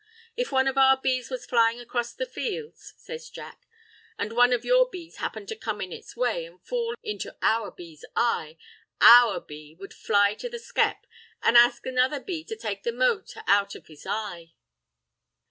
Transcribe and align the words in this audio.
If 0.35 0.51
one 0.51 0.67
of 0.67 0.79
our 0.79 0.97
bees 0.97 1.29
was 1.29 1.45
flying 1.45 1.79
across 1.79 2.11
the 2.11 2.25
fields," 2.25 2.95
says 2.97 3.29
Jack, 3.29 3.67
"and 4.17 4.33
one 4.33 4.51
of 4.51 4.65
your 4.65 4.89
bees 4.89 5.17
happened 5.17 5.47
to 5.49 5.55
come 5.55 5.79
in 5.79 5.93
its 5.93 6.17
way, 6.17 6.43
an' 6.47 6.57
fall 6.57 6.95
into 7.03 7.37
our 7.43 7.69
bee's 7.69 8.03
eye, 8.15 8.57
our 8.99 9.39
bee 9.39 9.75
would 9.79 9.93
fly 9.93 10.33
to 10.33 10.49
the 10.49 10.57
skep, 10.57 11.05
an' 11.43 11.55
ax 11.55 11.81
another 11.83 12.19
bee 12.19 12.43
to 12.45 12.55
take 12.55 12.81
the 12.81 12.91
mote 12.91 13.35
out 13.47 13.75
of 13.75 13.85
his 13.85 14.07
eye." 14.09 14.53